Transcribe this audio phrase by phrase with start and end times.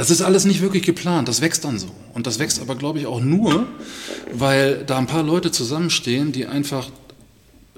[0.00, 1.88] Das ist alles nicht wirklich geplant, das wächst dann so.
[2.14, 3.66] Und das wächst aber, glaube ich, auch nur,
[4.32, 6.88] weil da ein paar Leute zusammenstehen, die einfach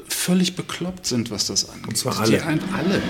[0.06, 1.88] völlig bekloppt sind, was das angeht.
[1.88, 2.30] Und zwar alle.
[2.30, 3.02] Die ein, alle.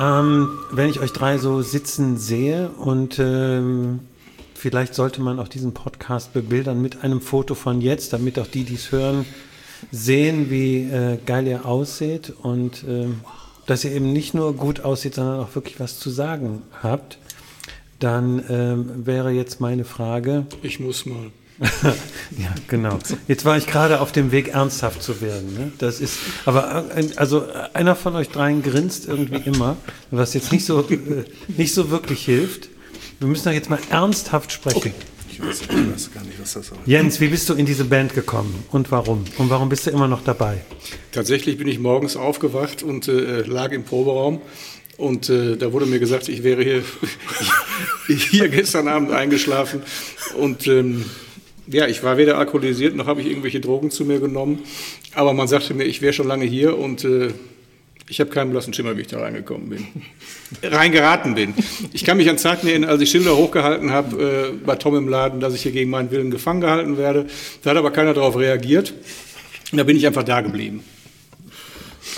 [0.00, 4.00] Ähm, wenn ich euch drei so sitzen sehe und ähm,
[4.62, 8.62] vielleicht sollte man auch diesen Podcast bebildern mit einem Foto von jetzt, damit auch die,
[8.62, 9.26] die es hören,
[9.90, 13.22] sehen, wie äh, geil ihr aussieht und ähm,
[13.66, 17.18] dass ihr eben nicht nur gut aussieht, sondern auch wirklich was zu sagen habt,
[17.98, 20.46] dann ähm, wäre jetzt meine Frage.
[20.62, 21.32] Ich muss mal.
[22.38, 23.00] ja, genau.
[23.26, 25.54] Jetzt war ich gerade auf dem Weg, ernsthaft zu werden.
[25.54, 25.72] Ne?
[25.78, 29.76] Das ist, aber äh, also einer von euch dreien grinst irgendwie immer,
[30.12, 32.71] was jetzt nicht so, äh, nicht so wirklich hilft.
[33.22, 34.78] Wir müssen doch jetzt mal ernsthaft sprechen.
[34.78, 34.92] Okay.
[35.30, 36.78] Ich weiß, ich weiß, gar nicht, was das soll.
[36.86, 39.24] Jens, wie bist du in diese Band gekommen und warum?
[39.38, 40.60] Und warum bist du immer noch dabei?
[41.12, 44.42] Tatsächlich bin ich morgens aufgewacht und äh, lag im Proberaum
[44.96, 46.82] und äh, da wurde mir gesagt, ich wäre hier,
[48.08, 49.82] hier gestern Abend eingeschlafen
[50.36, 51.04] und ähm,
[51.68, 54.64] ja, ich war weder alkoholisiert noch habe ich irgendwelche Drogen zu mir genommen.
[55.14, 57.28] Aber man sagte mir, ich wäre schon lange hier und äh,
[58.12, 59.86] ich habe keinen blassen Schimmer, wie ich da reingekommen bin.
[60.62, 61.54] Reingeraten bin.
[61.94, 65.08] Ich kann mich an Zeiten erinnern, als ich Schilder hochgehalten habe äh, bei Tom im
[65.08, 67.26] Laden, dass ich hier gegen meinen Willen gefangen gehalten werde.
[67.62, 68.92] Da hat aber keiner darauf reagiert.
[69.72, 70.84] Und da bin ich einfach da geblieben.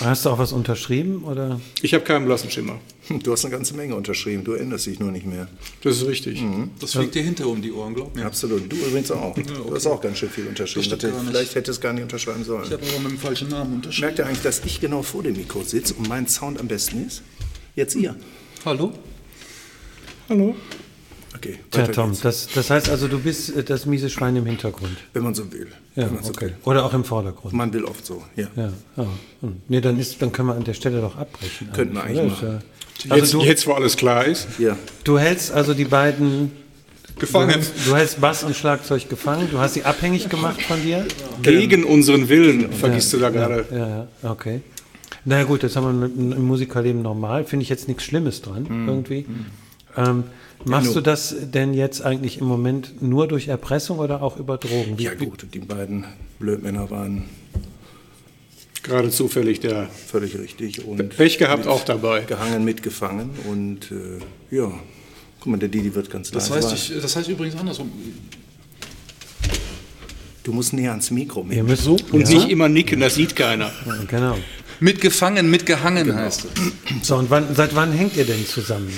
[0.03, 1.23] Hast du auch was unterschrieben?
[1.23, 1.61] Oder?
[1.81, 2.77] Ich habe keinen blassen Schimmer.
[3.23, 5.47] Du hast eine ganze Menge unterschrieben, du erinnerst dich nur nicht mehr.
[5.81, 6.41] Das ist richtig.
[6.41, 6.71] Mhm.
[6.79, 8.25] Das fliegt dir hinter um die Ohren, glaub mir.
[8.25, 8.71] Absolut.
[8.71, 9.35] Du übrigens auch.
[9.37, 9.43] Ja, okay.
[9.67, 10.89] Du hast auch ganz schön viel unterschrieben.
[10.89, 12.63] Hätte, vielleicht hättest du es gar nicht unterschreiben sollen.
[12.65, 14.07] Ich habe aber mit dem falschen Namen unterschrieben.
[14.07, 17.05] Merkt ihr eigentlich, dass ich genau vor dem Mikro sitze und mein Sound am besten
[17.05, 17.21] ist?
[17.75, 18.15] Jetzt ihr.
[18.65, 18.93] Hallo?
[20.29, 20.55] Hallo?
[21.35, 21.59] Okay.
[21.69, 24.97] Tja, Tom, das, das, heißt also, du bist äh, das miese Schwein im Hintergrund.
[25.13, 25.67] Wenn man so will.
[25.95, 26.45] Ja, so okay.
[26.45, 26.55] Will.
[26.63, 27.53] Oder auch im Vordergrund.
[27.53, 28.47] Man will oft so, ja.
[28.55, 28.71] ja.
[28.95, 29.05] Oh.
[29.67, 31.71] Nee, dann, ist, dann können wir an der Stelle doch abbrechen.
[31.73, 32.63] Könnten wir eigentlich machen.
[33.09, 34.47] Also jetzt, du, jetzt, wo alles klar ist.
[34.59, 34.77] Ja.
[35.03, 36.51] Du hältst also die beiden
[37.19, 37.61] gefangen.
[37.61, 39.47] Du, du, hältst Bass und Schlagzeug gefangen.
[39.51, 41.05] Du hast sie abhängig gemacht von dir.
[41.41, 43.65] Gegen ähm, unseren Willen, vergisst ja, du da gerade.
[43.71, 44.61] Ja, ja, okay.
[45.23, 47.45] Na gut, das haben wir im Musikerleben normal.
[47.45, 48.87] Finde ich jetzt nichts Schlimmes dran, mhm.
[48.87, 49.25] irgendwie.
[49.27, 49.45] Mhm.
[49.97, 50.23] Ähm,
[50.65, 54.57] machst ja, du das denn jetzt eigentlich im Moment nur durch Erpressung oder auch über
[54.57, 54.97] Drogen?
[54.97, 56.05] Wie, ja gut, die beiden
[56.39, 57.23] Blödmänner waren
[58.85, 59.89] gerade zufällig der.
[60.07, 60.85] Völlig richtig.
[60.85, 62.21] Und Pech gehabt auch dabei.
[62.21, 64.71] Gehangen, mitgefangen und äh, ja.
[65.39, 67.91] Guck mal, der Didi wird ganz das heißt, ich, das heißt übrigens andersrum.
[70.43, 71.57] Du musst näher ans Mikro mit.
[71.57, 72.29] Ihr müsst so, und ja.
[72.29, 73.71] nicht immer nicken, das sieht keiner.
[73.85, 74.37] Ja, genau.
[74.79, 76.17] Mitgefangen, mitgehangen genau.
[76.17, 77.07] heißt es.
[77.07, 78.91] So, und wann, seit wann hängt ihr denn zusammen?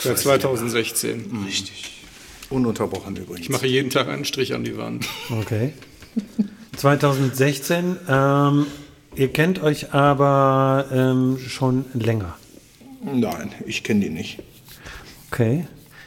[0.00, 1.44] Seit 2016.
[1.46, 2.02] Richtig.
[2.50, 3.40] Ununterbrochen übrigens.
[3.40, 5.06] Ich mache jeden Tag einen Strich an die Wand.
[5.30, 5.72] Okay.
[6.76, 7.96] 2016.
[8.08, 8.66] Ähm,
[9.16, 12.36] ihr kennt euch aber ähm, schon länger.
[13.02, 14.40] Nein, ich kenne die nicht.
[15.30, 15.66] Okay.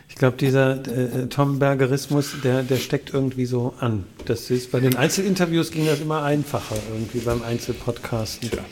[0.09, 4.05] Ich glaube, dieser äh, Tom Bergerismus, der, der steckt irgendwie so an.
[4.25, 8.49] Das ist, bei den Einzelinterviews ging das immer einfacher, irgendwie beim Einzelpodcasten.
[8.51, 8.65] Ja.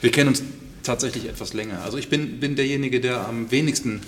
[0.00, 0.42] Wir kennen uns
[0.82, 1.82] tatsächlich etwas länger.
[1.84, 4.00] Also ich bin, bin derjenige, der am wenigsten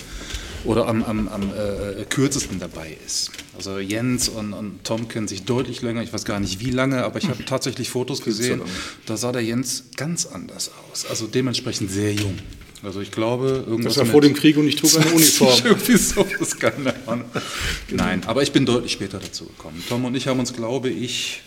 [0.65, 3.31] oder am, am, am äh, kürzesten dabei ist.
[3.57, 7.05] Also Jens und, und, Tom kennen sich deutlich länger, ich weiß gar nicht wie lange,
[7.05, 8.63] aber ich habe tatsächlich Fotos gesehen,
[9.07, 11.07] da sah der Jens ganz anders aus.
[11.07, 12.39] Also dementsprechend sehr jung.
[12.83, 13.95] Also ich glaube, irgendwas.
[13.95, 15.59] Das war vor dem Krieg und ich trug eine Uniform.
[15.65, 17.25] Irgendwie so, das kann man.
[17.91, 19.83] Nein, aber ich bin deutlich später dazu gekommen.
[19.89, 21.43] Tom und ich haben uns, glaube ich,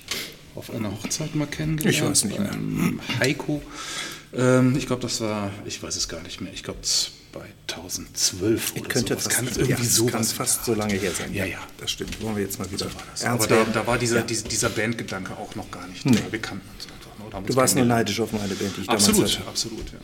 [0.56, 1.96] auf einer Hochzeit mal kennengelernt.
[1.96, 2.52] Ich weiß nicht mehr.
[3.20, 3.62] Heiko.
[4.34, 6.52] Ähm, ich glaube, das war, ich weiß es gar nicht mehr.
[6.54, 6.80] Ich glaube,
[7.32, 9.16] 2012 oder könnte so.
[9.16, 11.34] Das kann irgendwie ja, so kann fast so lange her sein.
[11.34, 11.60] Ja, ja.
[11.80, 12.22] Das stimmt.
[12.22, 14.22] Wollen wir jetzt mal wieder so Aber da, da, war dieser, ja.
[14.24, 16.06] dieser, dieser Bandgedanke auch noch gar nicht.
[16.06, 16.18] Nee.
[16.30, 17.42] Wir kannten uns einfach.
[17.42, 17.48] Ne?
[17.48, 19.48] Du warst nur neidisch auf meine Band, die ich absolut, damals hatte.
[19.48, 20.00] Absolut, ja.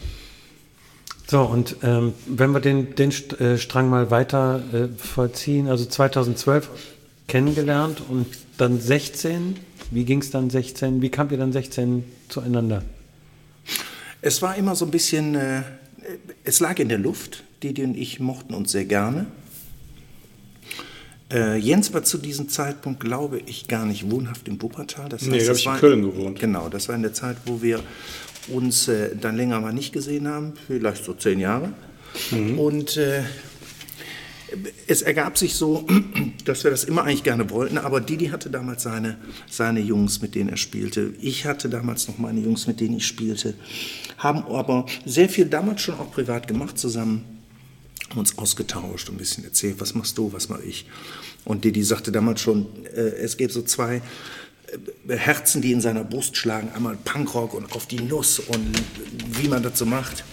[1.29, 6.69] So, und ähm, wenn wir den, den äh, Strang mal weiter äh, vollziehen, also 2012
[7.27, 8.27] kennengelernt und
[8.57, 9.57] dann 16,
[9.91, 12.81] wie ging es dann 16, wie kamt ihr dann 16 zueinander?
[14.21, 15.63] Es war immer so ein bisschen, äh,
[16.43, 19.27] es lag in der Luft, Didi und ich mochten uns sehr gerne.
[21.31, 25.09] Äh, Jens war zu diesem Zeitpunkt, glaube ich, gar nicht wohnhaft in Wuppertal.
[25.09, 26.39] Das heißt, nee, da habe ich in Köln gewohnt.
[26.39, 27.83] Genau, das war in der Zeit, wo wir
[28.47, 31.73] uns äh, dann länger mal nicht gesehen haben, vielleicht so zehn Jahre.
[32.31, 32.57] Mhm.
[32.57, 33.23] Und äh,
[34.87, 35.85] es ergab sich so,
[36.45, 39.17] dass wir das immer eigentlich gerne wollten, aber Didi hatte damals seine,
[39.49, 41.13] seine Jungs, mit denen er spielte.
[41.21, 43.55] Ich hatte damals noch meine Jungs, mit denen ich spielte.
[44.17, 47.25] Haben aber sehr viel damals schon auch privat gemacht zusammen.
[48.09, 50.85] haben uns ausgetauscht, ein bisschen erzählt, was machst du, was mache ich.
[51.43, 54.01] Und Didi sagte damals schon, äh, es gäbe so zwei
[55.07, 58.81] äh, Herzen, die in seiner Brust schlagen, einmal Punkrock und auf die Nuss und
[59.39, 60.23] wie man so macht.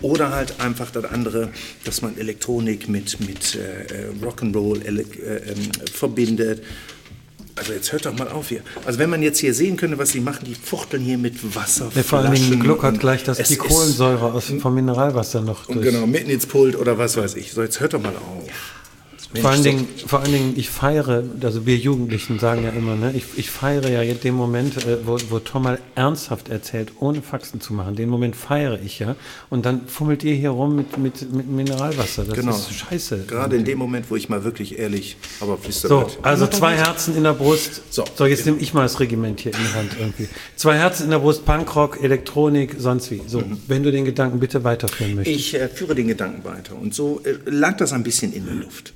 [0.00, 1.50] Oder halt einfach das andere,
[1.84, 6.62] dass man Elektronik mit, mit äh, Rock'n'Roll äh, ähm, verbindet.
[7.56, 8.60] Also jetzt hört doch mal auf hier.
[8.84, 11.90] Also wenn man jetzt hier sehen könnte, was sie machen, die fuchteln hier mit Wasser.
[11.94, 15.82] Ja, vor allen Dingen gluckert gleich das, die Kohlensäure aus, vom Mineralwasser noch durch.
[15.82, 17.52] Genau, mitten ins Pult oder was weiß ich.
[17.52, 18.44] So, jetzt hört doch mal auf.
[19.30, 22.96] Mensch, vor, allen Dingen, vor allen Dingen, ich feiere, also wir Jugendlichen sagen ja immer,
[22.96, 27.20] ne, ich, ich feiere ja den Moment, äh, wo, wo Tom mal ernsthaft erzählt, ohne
[27.20, 27.94] Faxen zu machen.
[27.94, 29.16] Den Moment feiere ich ja.
[29.50, 32.24] Und dann fummelt ihr hier rum mit, mit, mit Mineralwasser.
[32.24, 32.52] Das genau.
[32.52, 33.24] ist scheiße.
[33.26, 36.24] Gerade in dem Moment, wo ich mal wirklich ehrlich, aber wisst ihr So, was?
[36.24, 37.82] also zwei Herzen in der Brust.
[37.90, 40.28] So, so jetzt nehme ich mal das Regiment hier in die Hand irgendwie.
[40.56, 43.20] Zwei Herzen in der Brust, Punkrock, Elektronik, sonst wie.
[43.26, 43.60] So, mhm.
[43.66, 45.38] wenn du den Gedanken bitte weiterführen möchtest.
[45.38, 46.76] Ich äh, führe den Gedanken weiter.
[46.76, 48.94] Und so äh, lag das ein bisschen in der Luft.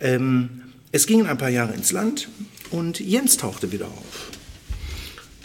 [0.00, 0.62] Ähm,
[0.92, 2.28] es gingen ein paar Jahre ins Land
[2.70, 4.30] und Jens tauchte wieder auf.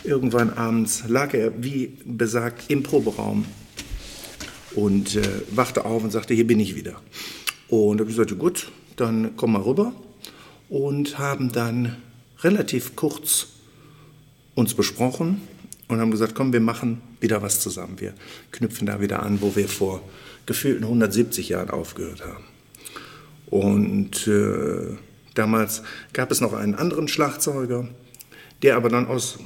[0.04, 3.46] Irgendwann abends lag er, wie besagt, im Proberaum
[4.76, 5.22] und äh,
[5.52, 7.02] wachte auf und sagte, hier bin ich wieder.
[7.70, 9.94] Und da habe ich gesagt, gut, dann komm mal rüber.
[10.70, 11.98] Und haben dann
[12.42, 13.48] relativ kurz
[14.56, 15.42] uns besprochen
[15.88, 18.00] und haben gesagt, komm, wir machen wieder was zusammen.
[18.00, 18.14] Wir
[18.52, 20.02] knüpfen da wieder an, wo wir vor
[20.46, 22.44] gefühlten 170 Jahren aufgehört haben.
[23.50, 24.98] Und äh,
[25.34, 27.88] damals gab es noch einen anderen Schlagzeuger,
[28.62, 29.40] der aber dann aus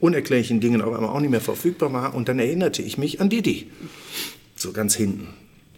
[0.00, 2.14] unerklärlichen Dingen auf einmal auch nicht mehr verfügbar war.
[2.14, 3.70] Und dann erinnerte ich mich an Didi,
[4.56, 5.28] so ganz hinten.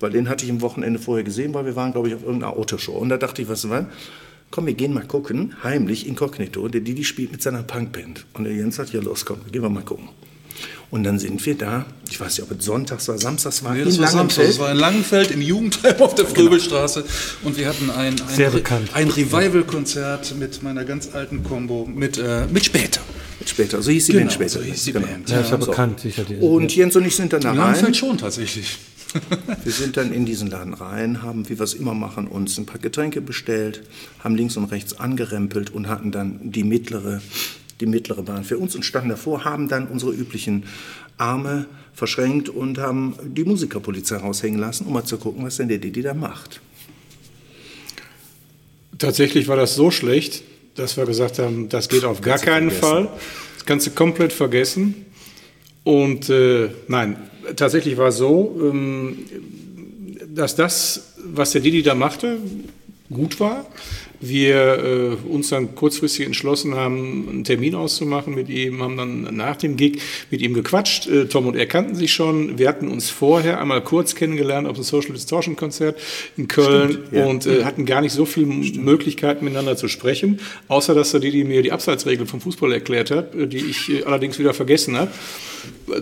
[0.00, 2.56] Weil den hatte ich am Wochenende vorher gesehen, weil wir waren, glaube ich, auf irgendeiner
[2.56, 2.92] Autoshow.
[2.92, 3.88] Und da dachte ich, was war?
[4.50, 6.68] Komm, wir gehen mal gucken, heimlich, inkognito.
[6.68, 8.26] Der Didi spielt mit seiner Punkband.
[8.34, 10.08] Und der Jens sagt, ja los, komm, gehen wir mal gucken.
[10.90, 13.84] Und dann sind wir da, ich weiß nicht, ob es sonntags war, samstags war, nee,
[13.84, 14.48] das in war Langenfeld.
[14.48, 17.02] Das war in Langenfeld im Jugendheim auf der Fröbelstraße.
[17.02, 17.48] Genau.
[17.48, 22.64] Und wir hatten ein, ein, ein Revival-Konzert mit meiner ganz alten Combo, mit, äh, mit
[22.64, 23.00] Später.
[23.40, 24.58] Mit Später, so hieß die genau, Band Später.
[24.58, 25.06] So hieß die genau.
[25.06, 25.28] Band.
[25.30, 25.66] Ja, ist ja so.
[25.66, 26.24] bekannt, sicher.
[26.40, 27.58] Und Jens und ich sind dann da rein.
[27.58, 28.78] Langenfeld schon tatsächlich.
[29.64, 32.66] wir sind dann in diesen Laden rein, haben, wie wir es immer machen, uns ein
[32.66, 33.82] paar Getränke bestellt,
[34.20, 37.20] haben links und rechts angerempelt und hatten dann die mittlere
[37.84, 40.64] die mittlere Bahn für uns und standen davor, haben dann unsere üblichen
[41.18, 45.78] Arme verschränkt und haben die Musikerpolizei raushängen lassen, um mal zu gucken, was denn der
[45.78, 46.60] Didi da macht.
[48.98, 50.42] Tatsächlich war das so schlecht,
[50.76, 53.08] dass wir gesagt haben, das geht auf gar keinen Fall.
[53.54, 55.06] Das kannst du komplett vergessen.
[55.84, 57.16] Und äh, nein,
[57.56, 59.18] tatsächlich war es so, ähm,
[60.34, 62.38] dass das, was der Didi da machte,
[63.10, 63.66] gut war
[64.28, 69.56] wir äh, uns dann kurzfristig entschlossen haben, einen Termin auszumachen mit ihm, haben dann nach
[69.56, 70.00] dem Gig
[70.30, 71.06] mit ihm gequatscht.
[71.06, 72.58] Äh, Tom und er kannten sich schon.
[72.58, 75.98] Wir hatten uns vorher einmal kurz kennengelernt auf dem Social Distortion Konzert
[76.36, 77.26] in Köln Stimmt, ja.
[77.26, 78.84] und äh, hatten gar nicht so viele Stimmt.
[78.84, 83.10] Möglichkeiten miteinander zu sprechen, außer dass er die, die mir die Abseitsregel vom Fußball erklärt
[83.10, 85.10] hat, äh, die ich äh, allerdings wieder vergessen habe.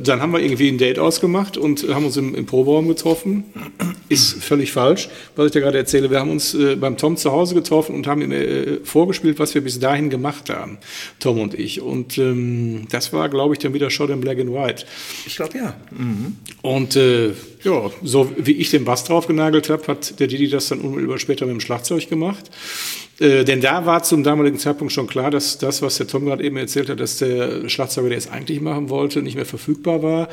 [0.01, 3.45] Dann haben wir irgendwie ein Date ausgemacht und haben uns im, im Proberaum getroffen.
[4.09, 6.11] Ist völlig falsch, was ich da gerade erzähle.
[6.11, 9.55] Wir haben uns äh, beim Tom zu Hause getroffen und haben ihm äh, vorgespielt, was
[9.55, 10.79] wir bis dahin gemacht haben,
[11.19, 11.81] Tom und ich.
[11.81, 14.85] Und ähm, das war, glaube ich, dann wieder Shot in Black and White.
[15.27, 15.75] Ich glaube, ja.
[15.91, 16.37] Mhm.
[16.63, 17.33] Und äh,
[17.65, 21.19] ja, so wie ich den Bass drauf genagelt habe, hat der Didi das dann unmittelbar
[21.19, 22.51] später mit dem Schlagzeug gemacht.
[23.19, 26.45] Äh, denn da war zum damaligen Zeitpunkt schon klar, dass das, was der Tom gerade
[26.45, 30.29] eben erzählt hat, dass der Schlagzeuger, der es eigentlich machen wollte, nicht mehr verfügbar war.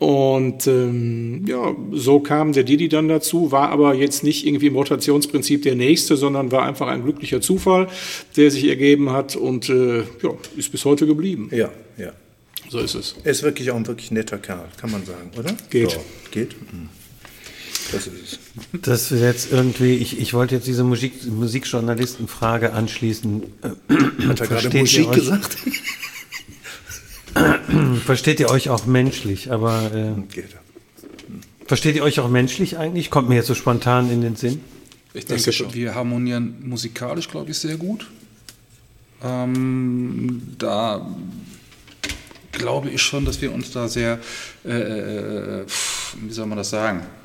[0.00, 4.76] Und ähm, ja, so kam der Didi dann dazu, war aber jetzt nicht irgendwie im
[4.76, 7.86] Rotationsprinzip der Nächste, sondern war einfach ein glücklicher Zufall,
[8.34, 11.50] der sich ergeben hat und äh, ja, ist bis heute geblieben.
[11.52, 12.12] Ja, ja.
[12.70, 13.16] So ist es.
[13.24, 15.54] Er ist wirklich auch ein wirklich netter Kerl, kann man sagen, oder?
[15.68, 15.92] Geht.
[15.92, 15.98] Ja,
[16.30, 16.54] geht.
[16.72, 16.88] Mhm.
[17.92, 18.38] Das ist es.
[18.72, 23.42] Das ist jetzt irgendwie, ich, ich wollte jetzt diese Musik, Musikjournalistenfrage anschließen.
[24.28, 25.56] Hat er gerade Musik gesagt?
[28.04, 30.12] Versteht ihr euch auch menschlich, aber äh,
[31.66, 33.10] versteht ihr euch auch menschlich eigentlich?
[33.10, 34.60] Kommt mir jetzt so spontan in den Sinn.
[35.14, 35.72] Ich denke, schon.
[35.72, 38.08] wir harmonieren musikalisch, glaube ich, sehr gut.
[39.22, 41.06] Ähm, da
[42.52, 44.18] glaube ich schon, dass wir uns da sehr,
[44.64, 45.66] äh, äh
[46.20, 47.19] wie soll man das sagen, äh,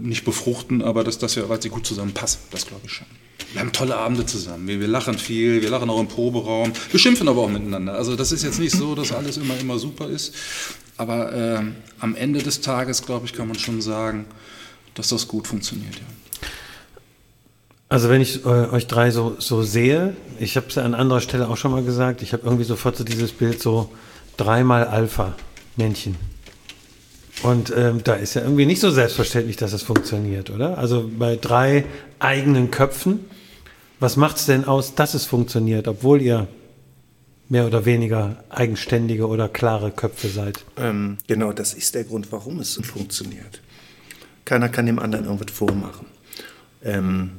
[0.00, 3.06] nicht befruchten, aber dass, dass wir, weil sie gut zusammenpassen, das glaube ich schon.
[3.52, 4.66] Wir haben tolle Abende zusammen.
[4.66, 6.72] Wir, wir, lachen viel, wir lachen auch im Proberaum.
[6.90, 7.94] Wir schimpfen aber auch miteinander.
[7.94, 10.34] Also das ist jetzt nicht so, dass alles immer, immer super ist.
[10.96, 11.62] Aber äh,
[12.00, 14.26] am Ende des Tages, glaube ich, kann man schon sagen,
[14.94, 15.96] dass das gut funktioniert.
[15.96, 16.48] Ja.
[17.88, 21.48] Also wenn ich äh, euch drei so, so sehe, ich habe es an anderer Stelle
[21.48, 23.92] auch schon mal gesagt, ich habe irgendwie sofort so dieses Bild so
[24.38, 26.16] dreimal Alpha-Männchen.
[27.42, 30.78] Und ähm, da ist ja irgendwie nicht so selbstverständlich, dass es funktioniert, oder?
[30.78, 31.84] Also bei drei
[32.20, 33.20] eigenen Köpfen,
[33.98, 36.46] was macht es denn aus, dass es funktioniert, obwohl ihr
[37.48, 40.64] mehr oder weniger eigenständige oder klare Köpfe seid?
[40.76, 43.60] Ähm, genau, das ist der Grund, warum es funktioniert.
[44.44, 46.06] Keiner kann dem anderen irgendwas vormachen.
[46.82, 47.30] Ähm,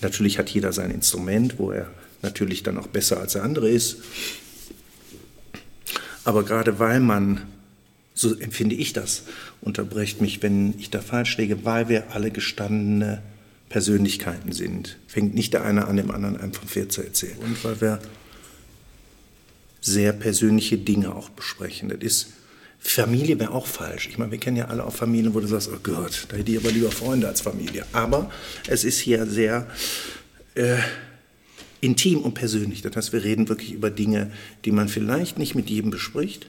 [0.00, 1.86] natürlich hat jeder sein Instrument, wo er
[2.22, 3.98] natürlich dann auch besser als der andere ist.
[6.24, 7.42] Aber gerade weil man,
[8.14, 9.24] so empfinde ich das,
[9.60, 13.22] unterbrecht mich, wenn ich da falsch liege, weil wir alle gestandene
[13.68, 17.38] Persönlichkeiten sind, fängt nicht der eine an, dem anderen vom Pferd zu erzählen.
[17.38, 18.00] Und weil wir
[19.80, 21.88] sehr persönliche Dinge auch besprechen.
[21.88, 22.28] Das ist
[22.78, 24.08] Familie wäre auch falsch.
[24.08, 26.50] Ich meine, wir kennen ja alle auch Familien, wo du sagst, oh Gott, da hätte
[26.50, 27.86] ich aber lieber Freunde als Familie.
[27.92, 28.30] Aber
[28.66, 29.68] es ist hier sehr
[30.54, 30.78] äh,
[31.80, 32.82] intim und persönlich.
[32.82, 34.32] Das heißt, wir reden wirklich über Dinge,
[34.64, 36.48] die man vielleicht nicht mit jedem bespricht.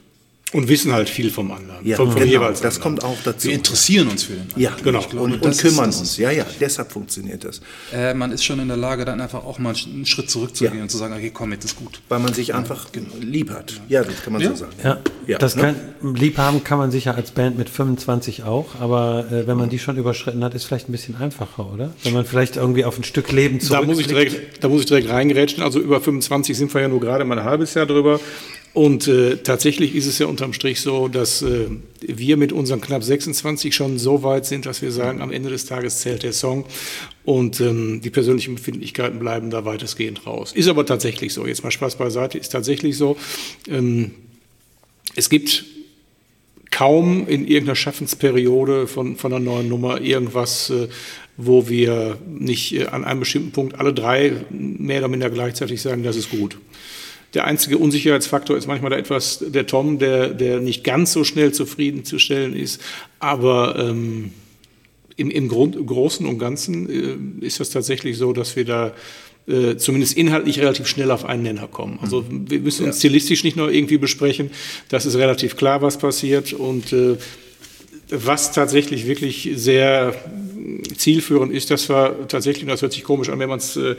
[0.54, 1.84] Und wissen halt viel vom anderen.
[1.86, 2.98] Ja, vom, vom genau, jeweils das anderen.
[3.00, 3.48] kommt auch dazu.
[3.48, 4.62] Wir interessieren uns für den anderen.
[4.62, 5.00] ja, Genau.
[5.00, 6.16] Glaube, und, und kümmern ist- uns.
[6.16, 7.60] Ja, ja, deshalb funktioniert das.
[7.92, 10.82] Äh, man ist schon in der Lage, dann einfach auch mal einen Schritt zurückzugehen Ja.
[10.84, 12.00] und zu sagen, okay, komm, jetzt ist gut.
[12.08, 12.86] Weil man sich einfach
[13.20, 13.80] lieb hat.
[13.88, 14.50] Ja, das kann man Ja.
[14.50, 14.72] so sagen.
[14.82, 15.74] Ja, Ja, das ne?
[16.00, 19.78] kann, Liebhaben kann man sicher als Band mit 25 auch, aber äh, wenn man die
[19.78, 21.92] schon überschritten hat, ist vielleicht ein bisschen einfacher, oder?
[22.04, 24.32] Wenn man vielleicht irgendwie auf ein Stück Leben Da muss, ich zurückblickt.
[24.34, 25.62] direkt, da muss ich direkt reingerätschen.
[25.64, 28.20] Also über 25 sind wir ja nur gerade mal ein halbes Jahr drüber.
[28.74, 31.68] Und äh, tatsächlich ist es ja unterm Strich so, dass äh,
[32.00, 35.64] wir mit unseren knapp 26 schon so weit sind, dass wir sagen, am Ende des
[35.64, 36.64] Tages zählt der Song
[37.24, 40.52] und ähm, die persönlichen Befindlichkeiten bleiben da weitestgehend raus.
[40.52, 41.46] Ist aber tatsächlich so.
[41.46, 43.16] Jetzt mal Spaß beiseite, ist tatsächlich so.
[43.68, 44.10] Ähm,
[45.14, 45.64] es gibt
[46.72, 50.88] kaum in irgendeiner Schaffensperiode von, von einer neuen Nummer irgendwas, äh,
[51.36, 56.02] wo wir nicht äh, an einem bestimmten Punkt alle drei mehr oder minder gleichzeitig sagen,
[56.02, 56.58] das ist gut.
[57.34, 61.52] Der einzige Unsicherheitsfaktor ist manchmal da etwas der Tom, der, der nicht ganz so schnell
[61.52, 62.80] zufriedenzustellen ist,
[63.18, 64.32] aber ähm,
[65.16, 68.92] im, im, Grund, im Großen und Ganzen äh, ist das tatsächlich so, dass wir da
[69.46, 71.98] äh, zumindest inhaltlich relativ schnell auf einen Nenner kommen.
[72.00, 74.50] Also wir müssen uns stilistisch nicht nur irgendwie besprechen,
[74.88, 76.52] das ist relativ klar, was passiert.
[76.52, 77.16] Und äh,
[78.10, 80.14] was tatsächlich wirklich sehr
[80.96, 83.96] zielführend ist, dass wir tatsächlich, und das hört sich komisch an, wenn man es äh,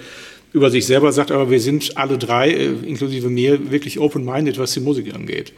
[0.56, 4.72] über sich selber sagt, aber wir sind alle drei, äh, inklusive mir, wirklich open-minded, was
[4.72, 5.52] die Musik angeht.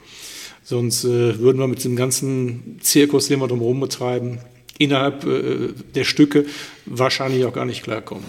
[0.63, 4.39] Sonst äh, würden wir mit dem ganzen Zirkus, den wir drumherum betreiben,
[4.79, 6.45] innerhalb äh, der Stücke
[6.87, 8.25] wahrscheinlich auch gar nicht klarkommen.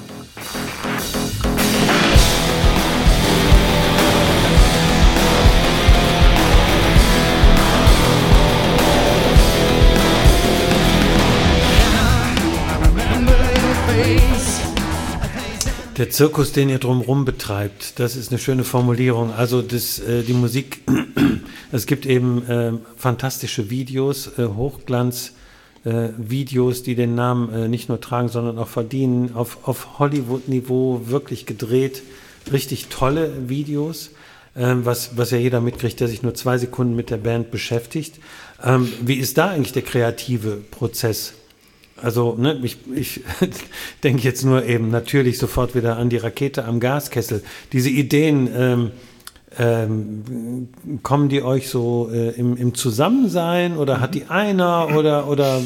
[15.99, 19.33] Der Zirkus, den ihr drumherum betreibt, das ist eine schöne Formulierung.
[19.33, 20.83] Also das, äh, die Musik,
[21.73, 25.33] es gibt eben äh, fantastische Videos, äh, Hochglanz.
[25.85, 31.02] Äh, Videos, die den Namen äh, nicht nur tragen, sondern auch verdienen, auf, auf Hollywood-Niveau
[31.07, 32.02] wirklich gedreht,
[32.52, 34.11] richtig tolle Videos,
[34.57, 38.19] ähm, was, was ja jeder mitkriegt, der sich nur zwei Sekunden mit der Band beschäftigt.
[38.62, 41.35] Ähm, wie ist da eigentlich der kreative Prozess?
[42.02, 43.23] Also, ne, ich, ich
[44.05, 47.43] denke jetzt nur eben natürlich sofort wieder an die Rakete am Gaskessel.
[47.73, 48.90] Diese Ideen, ähm,
[49.57, 50.69] ähm,
[51.02, 55.61] kommen die euch so äh, im, im Zusammensein oder hat die einer oder, oder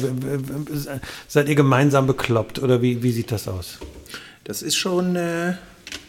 [1.27, 3.79] seid ihr gemeinsam bekloppt oder wie, wie sieht das aus?
[4.45, 5.55] Das ist schon äh,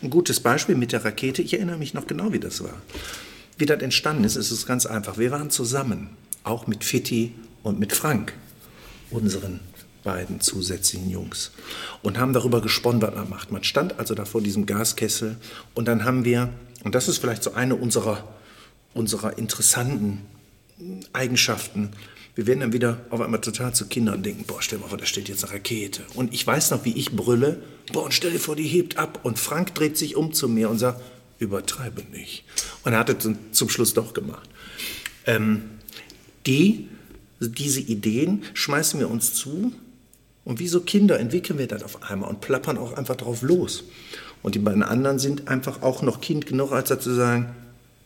[0.03, 1.43] ein gutes Beispiel mit der Rakete.
[1.43, 2.75] Ich erinnere mich noch genau, wie das war.
[3.59, 5.19] Wie das entstanden ist, ist es ganz einfach.
[5.19, 6.11] Wir waren zusammen,
[6.43, 8.35] auch mit Fitti und mit Frank,
[9.11, 9.61] unseren
[10.05, 11.51] beiden zusätzlichen Jungs,
[12.03, 13.51] und haben darüber gesponnen, was man macht.
[13.51, 15.37] Man stand also da vor diesem Gaskessel
[15.75, 16.51] und dann haben wir,
[16.85, 18.29] und das ist vielleicht so eine unserer,
[18.93, 20.21] unserer interessanten
[21.13, 21.91] Eigenschaften.
[22.35, 24.99] Wir werden dann wieder auf einmal total zu Kindern denken, boah, stell dir mal vor,
[24.99, 26.03] da steht jetzt eine Rakete.
[26.15, 29.21] Und ich weiß noch, wie ich brülle, boah, und stell dir vor, die hebt ab.
[29.23, 31.01] Und Frank dreht sich um zu mir und sagt,
[31.39, 32.45] übertreibe nicht.
[32.85, 34.49] Und er hat es zum Schluss doch gemacht.
[35.27, 35.63] Ähm,
[36.47, 36.89] die,
[37.41, 39.73] diese Ideen schmeißen wir uns zu
[40.45, 43.85] und wie so Kinder entwickeln wir das auf einmal und plappern auch einfach drauf los.
[44.43, 47.55] Und die beiden anderen sind einfach auch noch Kind genug, als da zu sagen,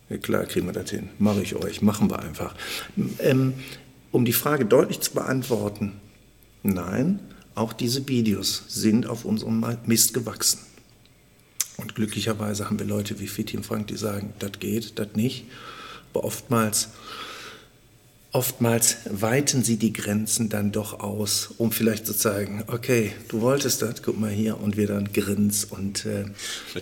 [0.09, 2.55] ja klar, kriegen wir das hin, mache ich euch, machen wir einfach.
[3.19, 3.55] Ähm,
[4.13, 5.95] um die Frage deutlich zu beantworten,
[6.63, 7.21] nein,
[7.55, 10.61] auch diese Videos sind auf unserem Mist gewachsen.
[11.77, 15.45] Und glücklicherweise haben wir Leute wie Fitti und Frank, die sagen, das geht, das nicht.
[16.13, 16.89] Aber oftmals
[18.33, 23.81] oftmals weiten sie die Grenzen dann doch aus, um vielleicht zu zeigen, okay, du wolltest
[23.81, 26.25] das, guck mal hier und wir dann grins und äh,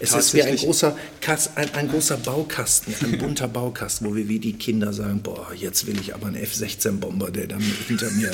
[0.00, 4.28] es ist wie ein großer, Kas ein, ein, großer Baukasten, ein bunter Baukasten, wo wir
[4.28, 8.32] wie die Kinder sagen, boah, jetzt will ich aber einen F-16-Bomber, der dann hinter mir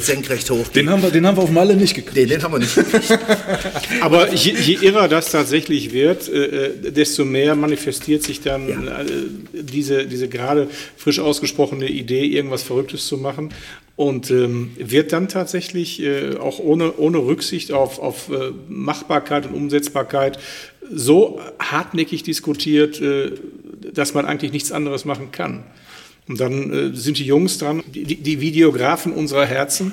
[0.00, 0.76] senkrecht hochgeht.
[0.76, 2.16] Den haben wir, den haben wir auf Malle nicht gekriegt.
[2.16, 3.18] Den, den haben wir nicht gekriegt.
[4.00, 9.02] aber je, je, irrer das tatsächlich wird, äh, äh, desto mehr manifestiert sich dann ja.
[9.02, 9.06] äh,
[9.52, 13.50] diese, diese gerade frisch ausgesprochene Idee, irgendwas Verrücktes zu machen
[13.96, 19.54] und ähm, wird dann tatsächlich äh, auch ohne, ohne Rücksicht auf, auf äh, Machbarkeit und
[19.54, 20.38] Umsetzbarkeit
[20.88, 23.32] so hartnäckig diskutiert, äh,
[23.92, 25.64] dass man eigentlich nichts anderes machen kann.
[26.28, 29.92] Und dann äh, sind die Jungs dran, die, die Videografen unserer Herzen,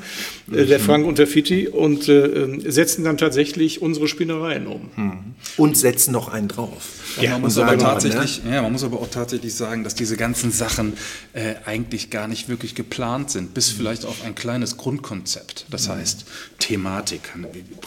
[0.51, 0.83] äh, der mhm.
[0.83, 4.89] Frank und der Fitti, und äh, ähm, setzen dann tatsächlich unsere Spinnereien um.
[4.95, 5.19] Mhm.
[5.57, 6.89] Und setzen noch einen drauf.
[7.21, 8.55] Ja, man, muss aber tatsächlich, ne?
[8.55, 10.93] ja, man muss aber auch tatsächlich sagen, dass diese ganzen Sachen
[11.33, 13.77] äh, eigentlich gar nicht wirklich geplant sind, bis mhm.
[13.77, 15.67] vielleicht auf ein kleines Grundkonzept.
[15.69, 15.93] Das mhm.
[15.93, 16.25] heißt,
[16.57, 17.21] Thematik,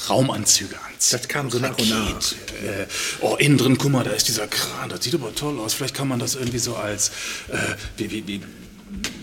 [0.09, 1.19] Raumanzüge anziehen.
[1.19, 2.33] Das kam so nach und nach.
[2.63, 2.87] Äh,
[3.21, 5.75] oh, innen drin, guck mal, da ist dieser Kran, das sieht aber toll aus.
[5.75, 7.11] Vielleicht kann man das irgendwie so als,
[7.49, 7.57] äh,
[7.97, 8.36] wie, wie,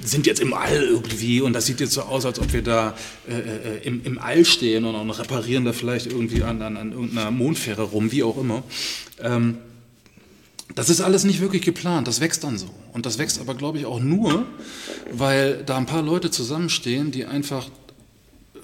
[0.03, 2.96] sind jetzt im All irgendwie und das sieht jetzt so aus, als ob wir da
[3.27, 6.91] äh, äh, im, im, All stehen und, und, reparieren da vielleicht irgendwie an, an, an
[6.91, 8.63] irgendeiner Mondfähre rum, wie auch immer.
[9.22, 9.58] Ähm,
[10.75, 12.70] das ist alles nicht wirklich geplant, das wächst dann so.
[12.93, 14.46] Und das wächst aber, glaube ich, auch nur,
[15.12, 17.70] weil da ein paar Leute zusammenstehen, die einfach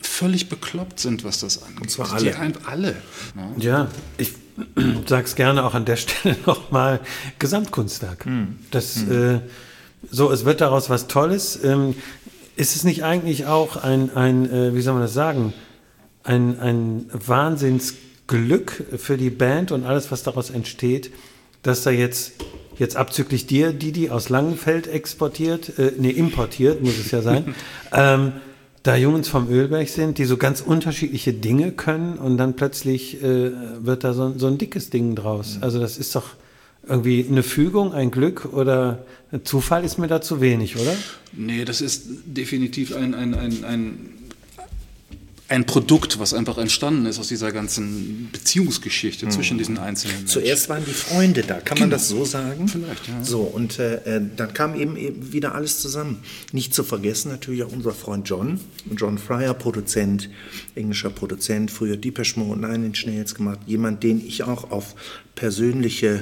[0.01, 1.81] völlig bekloppt sind, was das angeht.
[1.81, 2.31] Und zwar alle.
[2.31, 2.95] Die, alle.
[3.35, 4.33] Ja, ja ich
[5.07, 6.99] sage es gerne auch an der Stelle nochmal,
[7.37, 8.25] Gesamtkunstwerk.
[8.25, 8.55] Hm.
[8.71, 9.35] Das, hm.
[9.35, 9.39] Äh,
[10.11, 11.63] so, es wird daraus was Tolles.
[11.63, 11.95] Ähm,
[12.55, 15.53] ist es nicht eigentlich auch ein, ein äh, wie soll man das sagen,
[16.23, 21.11] ein, ein Wahnsinnsglück für die Band und alles, was daraus entsteht,
[21.63, 22.33] dass da jetzt,
[22.77, 27.55] jetzt abzüglich dir, die die aus Langenfeld exportiert, äh, nee, importiert, muss es ja sein,
[27.93, 28.33] ähm,
[28.83, 33.51] da Jungs vom Ölberg sind, die so ganz unterschiedliche Dinge können und dann plötzlich äh,
[33.85, 35.57] wird da so, so, ein dickes Ding draus.
[35.57, 35.63] Mhm.
[35.63, 36.31] Also das ist doch
[36.89, 40.95] irgendwie eine Fügung, ein Glück oder ein Zufall ist mir da zu wenig, oder?
[41.33, 44.19] Nee, das ist definitiv ein, ein, ein, ein
[45.49, 49.31] ein Produkt, was einfach entstanden ist aus dieser ganzen Beziehungsgeschichte mhm.
[49.31, 50.27] zwischen diesen einzelnen Menschen.
[50.27, 51.79] Zuerst waren die Freunde da, kann genau.
[51.81, 52.67] man das so sagen?
[52.67, 53.23] Vielleicht, ja.
[53.23, 56.19] So, und äh, äh, dann kam eben, eben wieder alles zusammen.
[56.51, 58.59] Nicht zu vergessen natürlich auch unser Freund John,
[58.95, 60.29] John Fryer, Produzent,
[60.75, 64.93] englischer Produzent, früher Deepesh Mode, Nein in Schnells gemacht, jemand, den ich auch auf
[65.33, 66.21] persönliche,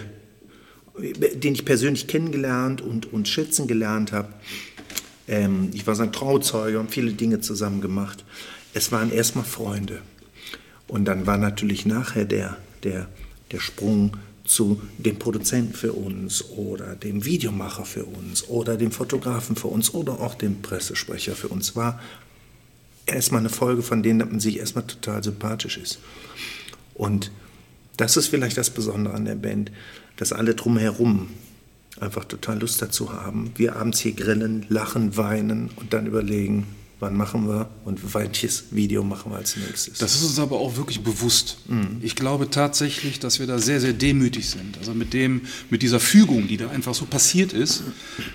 [0.97, 4.29] den ich persönlich kennengelernt und, und schätzen gelernt habe.
[5.27, 8.23] Ähm, ich war sein Trauzeuge und viele Dinge zusammen gemacht
[8.77, 10.01] es waren erstmal Freunde.
[10.87, 13.07] Und dann war natürlich nachher der, der,
[13.51, 19.55] der Sprung zu dem Produzenten für uns oder dem Videomacher für uns oder dem Fotografen
[19.57, 21.99] für uns oder auch dem Pressesprecher für uns war
[23.05, 25.99] erstmal eine Folge, von denen man sich erstmal total sympathisch ist.
[26.93, 27.31] Und
[27.97, 29.71] das ist vielleicht das Besondere an der Band,
[30.17, 31.27] dass alle drumherum
[31.99, 33.51] einfach total Lust dazu haben.
[33.55, 36.67] Wir abends hier grillen, lachen, weinen und dann überlegen,
[36.99, 39.99] wann machen wir und welches Video machen wir als nächstes.
[39.99, 41.57] Das ist uns aber auch wirklich bewusst.
[41.67, 41.97] Mhm.
[42.01, 44.77] Ich glaube tatsächlich, dass wir da sehr, sehr demütig sind.
[44.79, 47.83] Also mit, dem, mit dieser Fügung, die da einfach so passiert ist,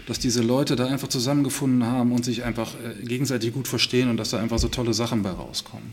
[0.07, 4.17] dass diese Leute da einfach zusammengefunden haben und sich einfach äh, gegenseitig gut verstehen und
[4.17, 5.93] dass da einfach so tolle Sachen bei rauskommen.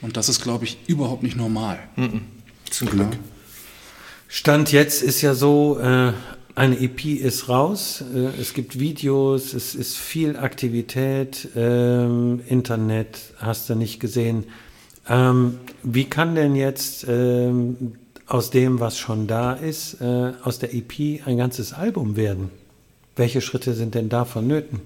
[0.00, 1.78] Und das ist, glaube ich, überhaupt nicht normal.
[1.96, 2.22] Mhm.
[2.70, 3.16] Zum Glück.
[4.36, 6.12] Stand jetzt ist ja so, äh,
[6.56, 13.70] eine EP ist raus, äh, es gibt Videos, es ist viel Aktivität, ähm, Internet hast
[13.70, 14.42] du nicht gesehen.
[15.08, 17.92] Ähm, wie kann denn jetzt ähm,
[18.26, 22.50] aus dem, was schon da ist, äh, aus der EP ein ganzes Album werden?
[23.14, 24.80] Welche Schritte sind denn da vonnöten?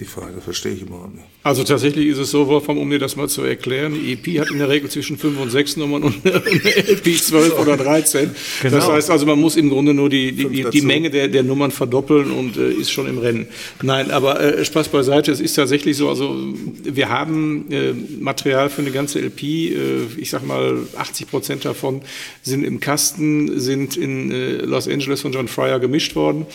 [0.00, 1.26] Die Frage verstehe ich überhaupt nicht.
[1.44, 4.50] Also tatsächlich ist es so, Wolfram, um dir das mal zu erklären, die EP hat
[4.50, 8.30] in der Regel zwischen 5 und 6 Nummern und eine LP 12 oder 13.
[8.62, 8.74] Genau.
[8.74, 11.44] Das heißt also, man muss im Grunde nur die, die, die, die Menge der, der
[11.44, 13.46] Nummern verdoppeln und äh, ist schon im Rennen.
[13.82, 16.34] Nein, aber äh, Spaß beiseite, es ist tatsächlich so, also
[16.82, 19.76] wir haben äh, Material für eine ganze LP, äh,
[20.16, 22.02] ich sag mal 80 Prozent davon
[22.42, 26.46] sind im Kasten, sind in äh, Los Angeles von John Fryer gemischt worden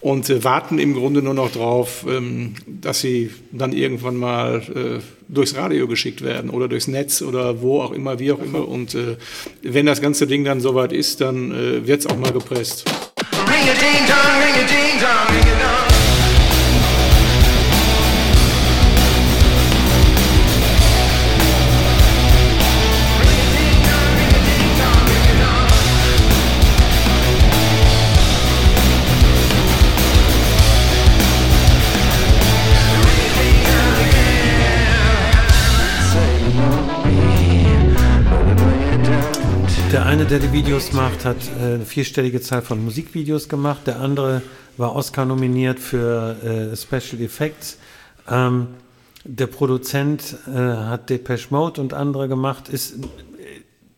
[0.00, 5.02] und äh, warten im Grunde nur noch drauf, ähm, dass sie dann irgendwann mal äh,
[5.28, 8.66] durchs Radio geschickt werden oder durchs Netz oder wo auch immer, wie auch immer.
[8.66, 9.16] Und äh,
[9.62, 12.84] wenn das ganze Ding dann soweit ist, dann äh, wird es auch mal gepresst.
[13.46, 15.87] Ring a ding dong, ring a ding dong, ring a dong.
[40.28, 43.86] Der die Videos macht, hat äh, eine vierstellige Zahl von Musikvideos gemacht.
[43.86, 44.42] Der andere
[44.76, 46.36] war Oscar nominiert für
[46.72, 47.78] äh, Special Effects.
[48.28, 48.68] Ähm,
[49.24, 52.68] der Produzent äh, hat Depeche Mode und andere gemacht.
[52.68, 52.96] Ist,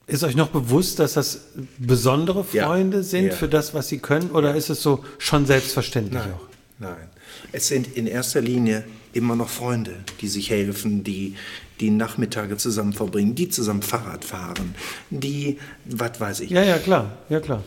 [0.06, 2.66] ist euch noch bewusst, dass das besondere Ja.
[2.66, 3.32] Freunde sind Ja.
[3.32, 4.30] für das, was sie können?
[4.30, 6.46] Oder ist es so schon selbstverständlich Nein, auch?
[6.78, 7.08] nein.
[7.52, 11.34] Es sind in erster Linie immer noch Freunde, die sich helfen, die
[11.80, 14.74] die Nachmittage zusammen verbringen, die zusammen Fahrrad fahren,
[15.10, 16.50] die, was weiß ich.
[16.50, 17.62] Ja, ja, klar, ja klar.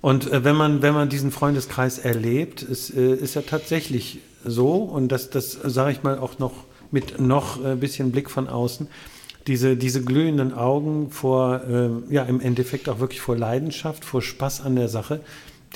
[0.00, 4.76] Und äh, wenn man wenn man diesen Freundeskreis erlebt, ist äh, ist ja tatsächlich so
[4.76, 6.52] und das das sage ich mal auch noch
[6.90, 8.88] mit noch ein bisschen Blick von außen.
[9.46, 14.62] Diese, diese glühenden Augen vor, ähm, ja, im Endeffekt auch wirklich vor Leidenschaft, vor Spaß
[14.62, 15.20] an der Sache,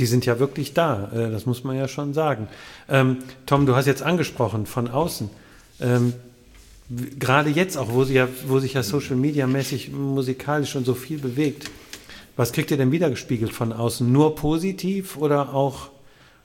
[0.00, 1.10] die sind ja wirklich da.
[1.14, 2.48] Äh, das muss man ja schon sagen.
[2.88, 5.30] Ähm, Tom, du hast jetzt angesprochen, von außen.
[5.80, 6.14] Ähm,
[7.18, 10.94] gerade jetzt auch, wo, sie ja, wo sich ja Social Media mäßig musikalisch schon so
[10.94, 11.70] viel bewegt,
[12.36, 14.10] was kriegt ihr denn wiedergespiegelt von außen?
[14.10, 15.90] Nur positiv oder auch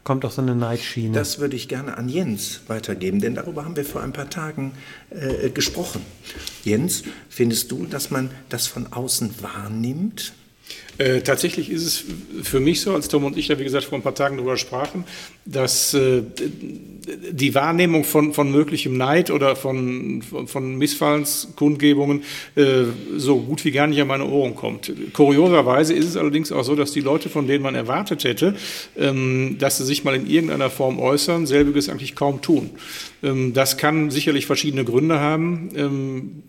[0.04, 1.14] kommt auch so eine Neidschiene?
[1.14, 4.74] Das würde ich gerne an Jens weitergeben, denn darüber haben wir vor ein paar Tagen
[5.10, 6.02] äh, gesprochen.
[6.64, 10.34] Jens, findest du, dass man das von außen wahrnimmt?
[10.98, 12.04] Äh, tatsächlich ist es
[12.44, 14.56] für mich so, als Tom und ich da, wie gesagt, vor ein paar Tagen darüber
[14.56, 15.04] sprachen,
[15.44, 16.24] dass äh,
[17.32, 22.24] die Wahrnehmung von, von möglichem Neid oder von, von, von Missfallenskundgebungen
[22.56, 22.84] äh,
[23.18, 24.92] so gut wie gar nicht an meine Ohren kommt.
[25.12, 28.56] Kurioserweise ist es allerdings auch so, dass die Leute, von denen man erwartet hätte,
[28.98, 32.70] ähm, dass sie sich mal in irgendeiner Form äußern, selbiges eigentlich kaum tun.
[33.22, 35.70] Ähm, das kann sicherlich verschiedene Gründe haben.
[35.76, 36.44] Ähm,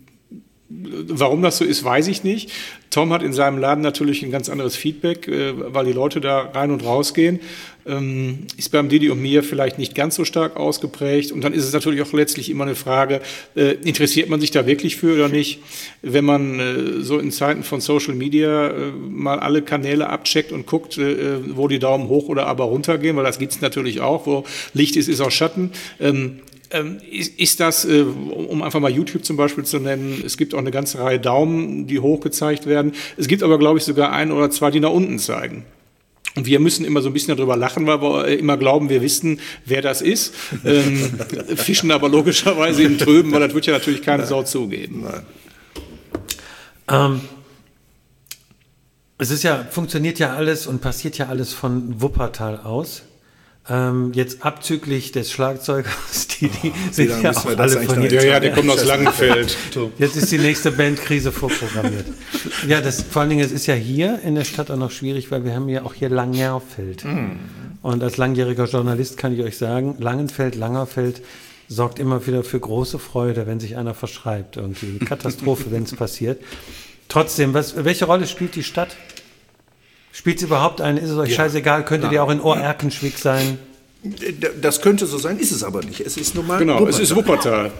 [0.69, 2.51] Warum das so ist, weiß ich nicht.
[2.89, 6.39] Tom hat in seinem Laden natürlich ein ganz anderes Feedback, äh, weil die Leute da
[6.53, 7.39] rein und rausgehen.
[7.85, 11.31] Ähm, Ist beim Didi und mir vielleicht nicht ganz so stark ausgeprägt.
[11.31, 13.21] Und dann ist es natürlich auch letztlich immer eine Frage,
[13.55, 15.61] äh, interessiert man sich da wirklich für oder nicht?
[16.01, 18.73] Wenn man äh, so in Zeiten von Social Media
[19.09, 23.23] mal alle Kanäle abcheckt und guckt, wo die Daumen hoch oder aber runter gehen, weil
[23.23, 25.71] das gibt's natürlich auch, wo Licht ist, ist auch Schatten.
[26.69, 30.53] Ähm, ist, ist das, äh, um einfach mal YouTube zum Beispiel zu nennen, es gibt
[30.53, 32.93] auch eine ganze Reihe Daumen, die hoch gezeigt werden.
[33.15, 35.65] Es gibt aber, glaube ich, sogar ein oder zwei, die nach unten zeigen.
[36.35, 39.01] Und wir müssen immer so ein bisschen darüber lachen, weil wir äh, immer glauben, wir
[39.01, 40.33] wissen, wer das ist.
[40.65, 41.19] Ähm,
[41.55, 45.05] fischen aber logischerweise im Tröben, weil das wird ja natürlich keine Sau zugeben.
[46.89, 47.21] Ähm,
[49.17, 53.03] es ist ja, funktioniert ja alles und passiert ja alles von Wuppertal aus.
[53.69, 58.13] Ähm, jetzt abzüglich des Schlagzeugers, die, die sind lange ja auch alle von hier.
[58.13, 59.57] Ja, ja, der kommt aus Langenfeld.
[59.97, 62.05] Jetzt ist die nächste Bandkrise vorprogrammiert.
[62.65, 65.31] Ja, das, vor allen Dingen, es ist ja hier in der Stadt auch noch schwierig,
[65.31, 67.03] weil wir haben ja auch hier Langerfeld.
[67.81, 71.21] Und als langjähriger Journalist kann ich euch sagen, Langenfeld, Langerfeld
[71.67, 74.57] sorgt immer wieder für große Freude, wenn sich einer verschreibt.
[74.57, 76.41] Irgendwie Katastrophe, wenn es passiert.
[77.09, 78.95] Trotzdem, was, welche Rolle spielt die Stadt?
[80.17, 80.99] Spielt sie überhaupt eine?
[80.99, 81.85] Ist es euch scheißegal?
[81.85, 83.59] Könntet ihr auch in Ohr-Erkenschwick sein?
[84.59, 85.99] Das könnte so sein, ist es aber nicht.
[85.99, 87.71] Es ist nun mal Genau, es ist Wuppertal.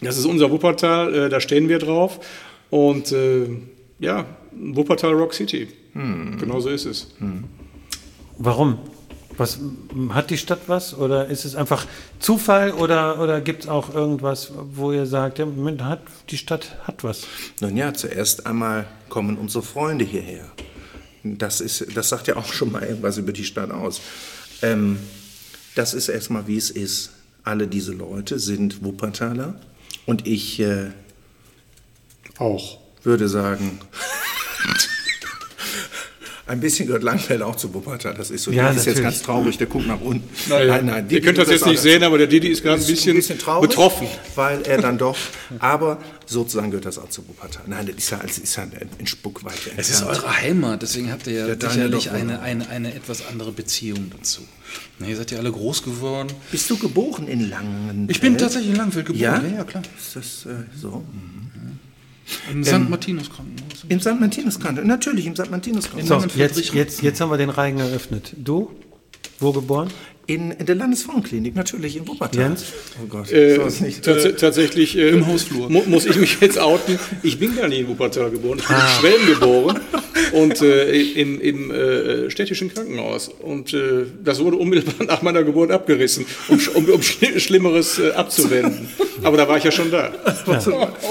[0.00, 2.20] Das ist unser Wuppertal, äh, da stehen wir drauf.
[2.70, 3.48] Und äh,
[3.98, 5.66] ja, Wuppertal Rock City.
[5.92, 7.08] Genau so ist es.
[8.38, 8.78] Warum?
[9.36, 9.58] Was,
[10.10, 11.84] hat die Stadt was oder ist es einfach
[12.20, 16.76] Zufall oder, oder gibt es auch irgendwas, wo ihr sagt, ja, Moment, hat, die Stadt
[16.84, 17.26] hat was?
[17.60, 20.44] Nun ja, zuerst einmal kommen unsere Freunde hierher.
[21.22, 24.00] Das, ist, das sagt ja auch schon mal irgendwas über die Stadt aus.
[24.62, 24.98] Ähm,
[25.74, 27.10] das ist erstmal, wie es ist.
[27.42, 29.58] Alle diese Leute sind Wuppertaler
[30.06, 30.90] und ich äh,
[32.38, 32.78] Auch.
[33.02, 33.80] würde sagen,
[36.50, 38.14] ein bisschen gehört Langfeld auch zu Wuppertal.
[38.14, 38.50] Das ist so.
[38.50, 40.28] Ja, der ist jetzt ganz traurig, der guckt nach unten.
[40.50, 43.38] Ihr die- könnt das jetzt nicht sehen, aber der Didi ist gerade ein ist bisschen,
[43.38, 44.08] traurig, betroffen.
[44.34, 45.16] Weil er dann doch,
[45.60, 47.62] aber sozusagen gehört das auch zu Wuppertal.
[47.66, 48.64] Nein, das ist ja, das ist ja
[48.98, 49.78] ein Spuckweite entfernt.
[49.78, 53.52] Es ist eure Heimat, deswegen habt ihr ja, Ja, sicherlich eine, eine, eine etwas andere
[53.52, 54.42] Beziehung dazu.
[54.98, 56.32] Na, ihr seid ja alle groß geworden.
[56.50, 58.10] Bist du geboren in Langenfeld?
[58.10, 59.22] Ich bin tatsächlich in Langfeld geboren.
[59.22, 59.42] Ja?
[59.42, 59.82] ja, ja klar.
[59.98, 61.04] Ist das äh, so?
[62.50, 62.88] Im St.
[62.88, 63.84] Martinus Krankenhaus.
[63.88, 64.20] Im St.
[64.20, 65.50] Martinus-Kante, natürlich im St.
[65.50, 66.06] Martinus-Kante.
[66.06, 68.34] So, Langenfeld jetzt, jetzt, jetzt haben wir den Reigen eröffnet.
[68.36, 68.70] Du?
[69.38, 69.88] Wo geboren?
[70.30, 72.40] In, in der Landesfrauenklinik, natürlich in Wuppertal.
[72.42, 72.66] Jens?
[73.02, 74.04] Oh Gott, Äh, so nicht.
[74.04, 75.68] tats tatsächlich äh, Im Hausflur.
[75.68, 77.00] Mu muss ich mich jetzt outen.
[77.24, 78.58] Ich bin gar nicht in Wuppertal geboren.
[78.60, 78.86] Ich bin Ah.
[78.86, 79.80] in Schwelm geboren
[80.32, 83.26] und äh, im, im äh, städtischen Krankenhaus.
[83.40, 88.12] Und äh, das wurde unmittelbar nach meiner Geburt abgerissen, um, um, um schli- Schlimmeres äh,
[88.12, 88.88] abzuwenden.
[89.22, 90.12] Aber da war ich ja schon da.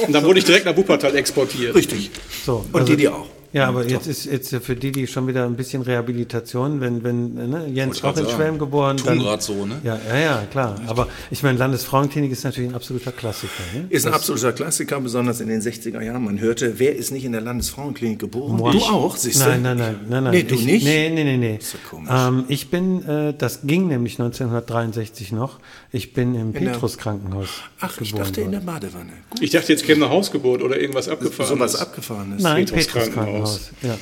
[0.08, 1.76] Und dann wurde ich direkt nach Wuppertal exportiert.
[1.76, 2.10] Richtig.
[2.46, 3.28] So, Und also die, die auch.
[3.52, 7.34] Ja, aber jetzt ist jetzt für die, die schon wieder ein bisschen Rehabilitation, wenn, wenn
[7.34, 8.30] ne, Jens auch in sagen.
[8.36, 9.80] Schwelm geboren, Tun grad so, ne?
[9.84, 10.76] Ja, ja, ja, klar.
[10.88, 13.64] Aber ich meine, Landesfrauenklinik ist natürlich ein absoluter Klassiker.
[13.74, 13.86] Ne?
[13.90, 16.24] Ist ein absoluter Klassiker, besonders in den 60er Jahren.
[16.24, 18.58] Man hörte, wer ist nicht in der Landesfrauenklinik geboren?
[18.58, 18.72] Moi.
[18.72, 19.46] Du auch, siehst du?
[19.50, 20.34] Nein, nein, nein, nein, nein.
[20.34, 20.84] Nee, du ich, nicht?
[20.86, 21.56] Nee, nee, nee, nee.
[21.58, 22.10] Ist ja komisch.
[22.14, 25.60] Ähm, ich bin, äh, das ging nämlich 1963 noch.
[25.92, 27.48] Ich bin im der- Petrus Krankenhaus
[27.80, 28.66] Ach, ich dachte in worden.
[28.66, 29.12] der Badewanne.
[29.32, 31.50] Gut, Ich dachte, jetzt käme eine Hausgeburt oder irgendwas abgefahren.
[31.50, 32.44] sowas abgefahrenes.
[32.44, 33.10] Nein, Petrus
[33.44, 33.72] Krankenhaus.
[33.82, 33.98] Ja.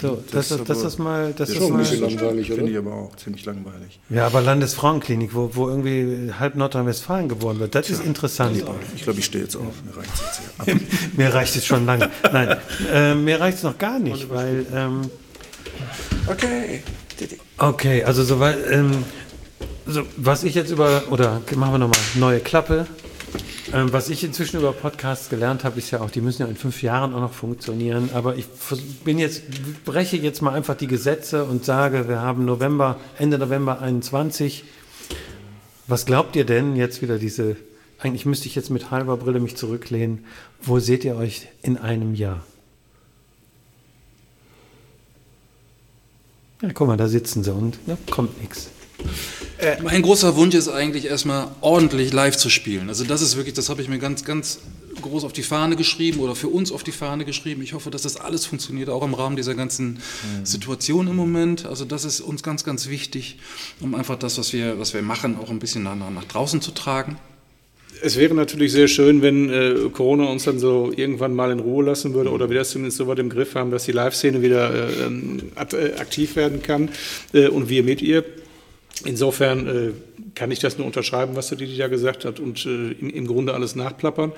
[0.00, 2.56] So, das, das, das ist mal, das ist ist schon ein bisschen langweilig, oder?
[2.56, 3.98] Finde ich aber auch ziemlich langweilig.
[4.10, 8.62] Ja, aber Landesfrauenklinik, wo, wo irgendwie halb Nordrhein-Westfalen geboren wird, das ist interessant.
[8.94, 9.74] Ich glaube, ich stehe jetzt auf.
[9.84, 10.80] Mir reicht jetzt hier.
[11.16, 12.10] mir reicht es schon lange.
[12.32, 12.56] Nein,
[12.92, 14.66] äh, mir reicht es noch gar nicht, weil.
[14.72, 15.10] Ähm,
[16.26, 16.82] Okay.
[17.58, 18.58] okay, also soweit.
[18.70, 19.04] Ähm,
[19.86, 21.02] so, was ich jetzt über.
[21.10, 22.86] Oder machen wir nochmal neue Klappe.
[23.74, 26.56] Ähm, was ich inzwischen über Podcasts gelernt habe, ist ja auch, die müssen ja in
[26.56, 28.10] fünf Jahren auch noch funktionieren.
[28.12, 28.46] Aber ich
[29.02, 29.44] bin jetzt,
[29.86, 34.64] breche jetzt mal einfach die Gesetze und sage, wir haben November, Ende November 21.
[35.86, 37.56] Was glaubt ihr denn jetzt wieder diese,
[37.98, 40.26] eigentlich müsste ich jetzt mit halber Brille mich zurücklehnen,
[40.60, 42.44] wo seht ihr euch in einem Jahr?
[46.60, 48.70] Ja, guck mal, da sitzen sie und da kommt nichts.
[49.82, 52.88] Mein großer Wunsch ist eigentlich erstmal ordentlich live zu spielen.
[52.88, 54.58] Also das ist wirklich, das habe ich mir ganz, ganz
[55.00, 57.62] groß auf die Fahne geschrieben oder für uns auf die Fahne geschrieben.
[57.62, 60.00] Ich hoffe, dass das alles funktioniert, auch im Rahmen dieser ganzen
[60.42, 61.66] Situation im Moment.
[61.66, 63.38] Also das ist uns ganz, ganz wichtig,
[63.80, 66.72] um einfach das, was wir, was wir machen, auch ein bisschen nach, nach draußen zu
[66.72, 67.16] tragen.
[68.04, 71.84] Es wäre natürlich sehr schön, wenn äh, Corona uns dann so irgendwann mal in Ruhe
[71.84, 74.74] lassen würde oder wir das zumindest so weit im Griff haben, dass die Live-Szene wieder
[74.74, 76.88] äh, ähm, äh, aktiv werden kann
[77.32, 78.24] äh, und wir mit ihr.
[79.04, 79.92] Insofern äh,
[80.34, 83.26] kann ich das nur unterschreiben, was der Didi da gesagt hat und äh, im, im
[83.26, 84.32] Grunde alles nachplappern.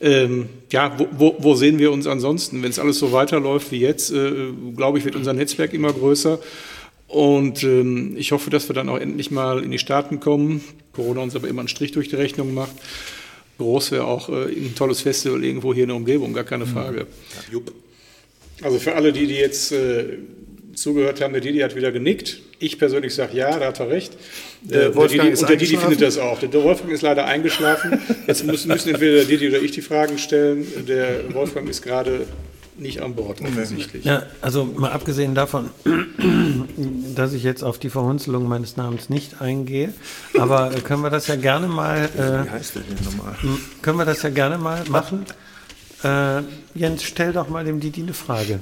[0.00, 2.62] Ähm, ja, wo, wo, wo sehen wir uns ansonsten?
[2.62, 4.32] Wenn es alles so weiterläuft wie jetzt, äh,
[4.76, 6.38] glaube ich, wird unser Netzwerk immer größer.
[7.08, 10.62] Und ähm, ich hoffe, dass wir dann auch endlich mal in die Staaten kommen.
[10.92, 12.74] Corona uns aber immer einen Strich durch die Rechnung macht.
[13.58, 17.06] Groß wäre auch äh, ein tolles Festival irgendwo hier in der Umgebung, gar keine Frage.
[18.62, 20.18] Also für alle, die, die jetzt äh,
[20.74, 22.40] zugehört haben, der Didi hat wieder genickt.
[22.58, 24.16] Ich persönlich sage ja, da hat er recht.
[24.62, 26.40] Der Äh, und Wolfgang Didi, ist und der Didi findet das auch.
[26.40, 28.00] Der Wolfgang ist leider eingeschlafen.
[28.26, 30.66] Jetzt müssen, müssen entweder der Didi oder ich die Fragen stellen.
[30.86, 32.26] Der Wolfgang ist gerade
[32.76, 34.04] nicht an Bord, offensichtlich.
[34.04, 35.70] Ja, also mal abgesehen davon,
[37.14, 39.92] dass ich jetzt auf die Verhunzelung meines Namens nicht eingehe,
[40.38, 43.36] aber äh, können wir das ja gerne mal, Wie äh, heißt der denn nochmal?
[43.82, 45.24] können wir das ja gerne mal machen.
[46.02, 46.42] Äh,
[46.74, 48.58] Jens, stell doch mal dem Didi eine Frage.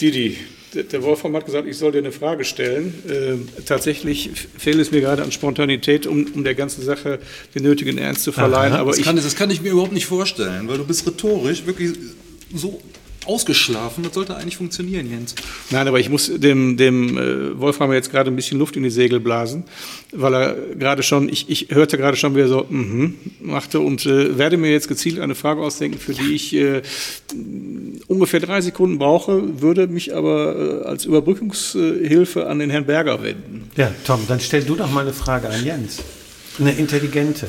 [0.00, 0.36] Didi,
[0.74, 2.92] der- Wolfram hat gesagt, ich soll dir eine Frage stellen.
[3.08, 7.18] Ähm, tatsächlich fehlt es mir gerade an Spontanität, um, um der ganzen Sache
[7.54, 8.72] den nötigen Ernst zu verleihen.
[8.72, 11.06] Aha, aber Das ich, kann, das kann ich mir überhaupt nicht vorstellen, weil du bist
[11.06, 11.92] rhetorisch wirklich
[12.54, 12.80] so
[13.24, 14.04] ausgeschlafen.
[14.04, 15.34] Das sollte eigentlich funktionieren, Jens.
[15.70, 18.90] Nein, aber ich muss dem, dem äh, Wolfram jetzt gerade ein bisschen Luft in die
[18.90, 19.64] Segel blasen,
[20.12, 24.06] weil er gerade schon, ich, ich hörte gerade schon, wie er so mhm machte und
[24.06, 26.82] äh, werde mir jetzt gezielt eine Frage ausdenken, für die ich äh,
[28.08, 33.70] ungefähr drei Sekunden brauche, würde mich aber äh, als Überbrückungshilfe an den Herrn Berger wenden.
[33.76, 35.98] Ja, Tom, dann stell du doch mal eine Frage an Jens.
[36.58, 37.48] Eine intelligente.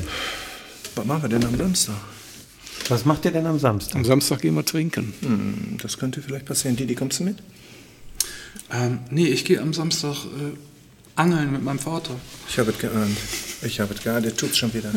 [0.94, 1.96] Was machen wir denn am Samstag?
[2.88, 3.96] Was macht ihr denn am Samstag?
[3.96, 5.12] Am Samstag gehen wir trinken.
[5.20, 6.76] Hm, das könnte vielleicht passieren.
[6.76, 7.36] Didi, kommst du mit?
[8.72, 10.56] Ähm, nee, ich gehe am Samstag äh,
[11.18, 12.14] angeln mit meinem Vater.
[12.48, 13.16] Ich habe es geahnt.
[13.62, 14.24] Ich habe es geahnt.
[14.24, 14.90] Der tut's schon wieder.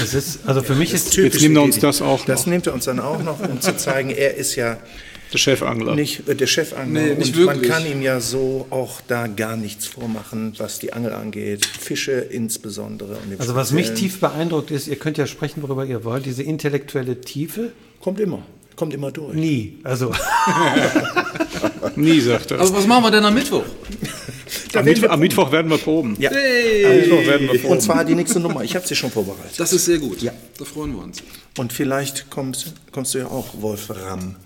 [0.00, 2.52] Das ist, also für mich ist, Jetzt nimmt er uns das auch Das noch.
[2.52, 4.78] nimmt er uns dann auch noch, um zu zeigen, er ist ja
[5.32, 5.94] Der Chefangler.
[5.94, 7.00] nicht äh, der Chefangler.
[7.02, 10.92] Nee, nicht und man kann ihm ja so auch da gar nichts vormachen, was die
[10.92, 11.66] Angel angeht.
[11.66, 13.18] Fische insbesondere.
[13.38, 17.20] Also was mich tief beeindruckt ist, ihr könnt ja sprechen, worüber ihr wollt, diese intellektuelle
[17.20, 18.42] Tiefe, Kommt immer.
[18.76, 19.34] Kommt immer durch.
[19.34, 19.78] nie.
[19.84, 20.12] Also,
[21.96, 22.60] Nie, sagt er.
[22.60, 23.64] Aber was machen wir denn am Mittwoch?
[24.74, 26.16] Am, Mittwoch, am Mittwoch werden wir proben.
[26.18, 26.30] Ja.
[26.30, 27.00] Hey!
[27.00, 27.72] Mittwoch werden wir proben.
[27.74, 28.62] Und zwar die nächste Nummer.
[28.62, 29.58] Ich habe sie schon vorbereitet.
[29.58, 30.22] Das ist sehr gut.
[30.22, 30.32] Ja.
[30.58, 31.22] Da freuen wir uns.
[31.58, 34.36] Und vielleicht kommst, kommst du ja auch, Wolfram.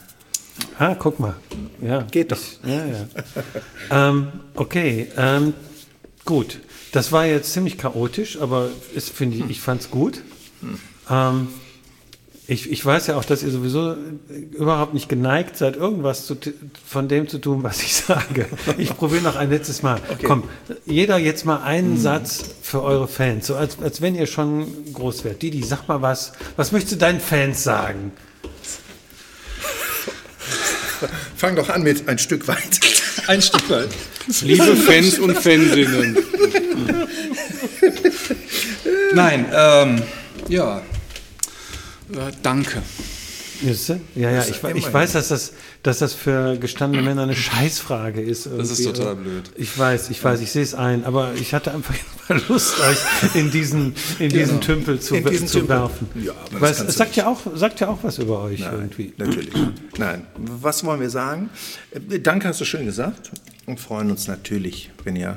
[0.79, 1.35] ah, guck mal.
[1.81, 2.03] Ja.
[2.11, 2.39] Geht doch.
[2.65, 4.09] Ja, ja.
[4.09, 5.55] ähm, okay, ähm,
[6.25, 6.61] gut.
[6.93, 10.23] Das war jetzt ziemlich chaotisch, aber ist, finde ich, ich fand es gut.
[11.11, 11.49] Ähm,
[12.51, 13.95] ich, ich weiß ja auch, dass ihr sowieso
[14.53, 16.35] überhaupt nicht geneigt seid, irgendwas zu,
[16.87, 18.47] von dem zu tun, was ich sage.
[18.79, 20.01] Ich probiere noch ein letztes Mal.
[20.25, 20.45] Komm,
[20.87, 25.25] jeder jetzt mal einen Satz für eure Fans, so als, als wenn ihr schon groß
[25.25, 25.43] wärt.
[25.43, 26.33] Didi, sag mal was.
[26.57, 28.13] Was möchtest du deinen Fans sagen?
[31.37, 32.81] Fang doch an mit ein Stück weit.
[33.27, 33.91] Ein Stück weit.
[34.41, 36.17] Liebe Fans und Fansinnen.
[39.13, 40.03] Nein, ähm,
[40.49, 40.81] ja.
[42.13, 42.83] Äh, danke.
[44.15, 48.47] Ja, ja, ich, ich weiß, dass das, dass das für gestandene Männer eine Scheißfrage ist.
[48.47, 48.99] Das ist irgendwie.
[49.01, 49.51] total blöd.
[49.57, 51.95] Ich weiß, ich weiß, ich sehe es ein, aber ich hatte einfach
[52.49, 55.77] Lust, euch in diesen, in diesen Tümpel zu, In diesen zu Tümpel.
[55.77, 56.09] werfen.
[56.23, 58.43] Ja, aber das Weil es, kannst es sagt ja, auch, sagt ja auch was über
[58.43, 59.13] euch Nein, irgendwie.
[59.17, 59.53] natürlich.
[59.97, 60.25] Nein.
[60.37, 61.51] Was wollen wir sagen?
[61.91, 63.33] Äh, Danke, hast du schön gesagt.
[63.67, 65.37] Und freuen uns natürlich, wenn ihr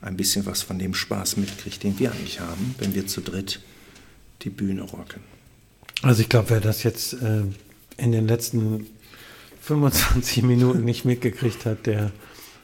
[0.00, 3.60] ein bisschen was von dem Spaß mitkriegt, den wir eigentlich haben, wenn wir zu dritt
[4.42, 5.20] die Bühne rocken.
[6.04, 7.42] Also ich glaube, wer das jetzt äh,
[7.96, 8.86] in den letzten
[9.62, 12.12] 25 Minuten nicht mitgekriegt hat, der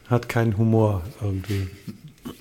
[0.08, 1.68] hat keinen Humor irgendwie.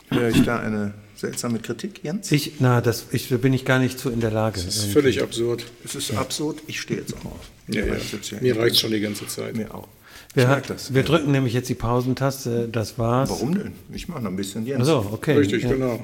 [0.10, 2.32] Höre ich da eine seltsame Kritik, Jens?
[2.32, 4.62] Ich, na, das ich, da bin ich gar nicht zu in der Lage.
[4.64, 5.66] Das ist völlig absurd.
[5.86, 7.50] Es ist absurd, ich stehe jetzt auf.
[7.68, 7.96] Ja, ja.
[7.96, 8.42] Hier.
[8.42, 9.56] Mir reicht schon die ganze Zeit.
[9.56, 9.88] Mir auch.
[10.34, 10.94] Wir, ich merk das.
[10.94, 13.30] wir drücken nämlich jetzt die Pausentaste, das war's.
[13.30, 13.74] Warum denn?
[13.94, 14.82] Ich mache noch ein bisschen Jens.
[14.82, 15.38] Achso, okay.
[15.38, 16.02] Richtig, ja, genau.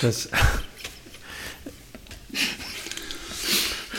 [0.00, 0.28] Das,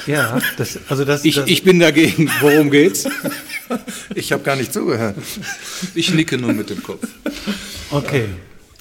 [0.10, 2.30] ja, das, also das, Ich, das ich bin dagegen.
[2.42, 3.06] Worum geht's?
[4.16, 5.16] Ich habe gar nicht zugehört.
[5.96, 7.08] Ich nicke nur mit dem Kopf.
[7.92, 8.26] okay.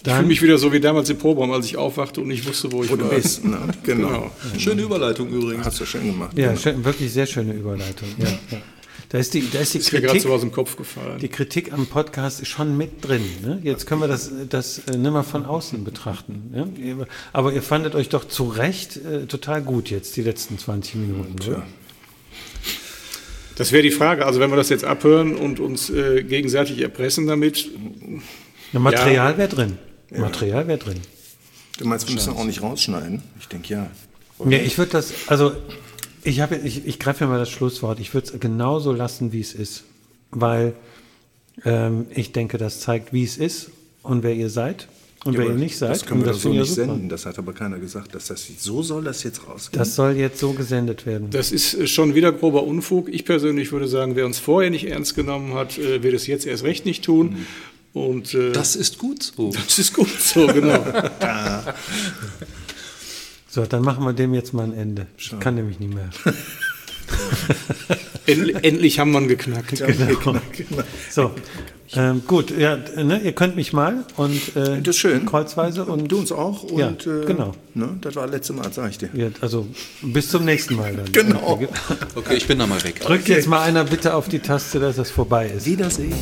[0.00, 2.46] Ich fühle Dann, mich wieder so wie damals im Proberaum, als ich aufwachte und nicht
[2.48, 3.10] wusste, wo ich Wo du war.
[3.10, 3.44] bist.
[3.44, 3.58] Ne?
[3.82, 4.08] Genau.
[4.08, 4.30] Genau.
[4.56, 5.66] Schöne Überleitung übrigens.
[5.66, 6.38] Hast du schön gemacht.
[6.38, 8.08] ja, schön, wirklich sehr schöne Überleitung.
[8.16, 8.58] Ja, ja.
[9.10, 11.18] Da ist die, da ist die Ist mir gerade Kritik, so aus dem Kopf gefallen.
[11.18, 13.24] die Kritik am Podcast ist schon mit drin.
[13.42, 13.58] Ne?
[13.62, 16.50] Jetzt können wir das, das äh, nicht mal von außen betrachten.
[16.52, 17.06] Ne?
[17.32, 21.36] Aber ihr fandet euch doch zu Recht äh, total gut jetzt, die letzten 20 Minuten.
[21.48, 21.62] Oder?
[23.56, 24.26] Das wäre die Frage.
[24.26, 27.66] Also wenn wir das jetzt abhören und uns äh, gegenseitig erpressen damit,
[28.72, 29.78] Ja, Material wäre drin.
[30.10, 31.00] Material wäre drin.
[31.78, 33.22] Du meinst, wir müssen auch nicht rausschneiden?
[33.40, 33.90] Ich denke ja.
[34.44, 35.52] Ja, ich würde das, also
[36.24, 38.00] ich habe, ich, ich greife mir mal das Schlusswort.
[38.00, 39.84] Ich würde es genauso lassen, wie es ist,
[40.30, 40.74] weil
[41.64, 43.70] ähm, ich denke, das zeigt, wie es ist
[44.02, 44.88] und wer ihr seid
[45.24, 45.90] und wer ihr nicht seid.
[45.90, 46.86] Das können wir das so nicht ich ja super.
[46.92, 47.08] senden.
[47.08, 49.78] Das hat aber keiner gesagt, dass das so soll das jetzt rausgehen.
[49.78, 51.30] Das soll jetzt so gesendet werden.
[51.30, 53.08] das ist äh, schon wieder grober Unfug.
[53.08, 56.46] Ich persönlich würde sagen, wer uns vorher nicht ernst genommen hat, äh, wird es jetzt
[56.46, 57.46] erst recht nicht tun.
[57.94, 59.50] Und äh, Das ist gut so.
[59.50, 60.84] das ist gut so, genau.
[63.48, 65.06] So, dann machen wir dem jetzt mal ein Ende.
[65.16, 66.10] Ich kann nämlich nicht mehr.
[68.26, 69.70] Endlich, endlich haben wir ihn geknackt.
[69.78, 70.82] Genau.
[71.10, 71.30] So,
[71.96, 75.24] ähm, gut, ja, ne, ihr könnt mich mal und äh, Das ist schön.
[75.24, 76.64] kreuzweise und Du uns auch.
[76.64, 77.54] Und, Ja, äh, genau.
[77.72, 79.08] Ne, das war das letzte Mal, sag ich dir.
[79.14, 79.66] Ja, also
[80.02, 81.10] bis zum nächsten Mal dann.
[81.10, 81.40] Genau.
[81.46, 81.68] Okay.
[82.14, 83.00] Okay, ich bin da mal weg.
[83.00, 85.64] Drückt jetzt mal einer bitte auf die Taste, dass es vorbei ist.
[85.64, 86.12] Wiedersehen.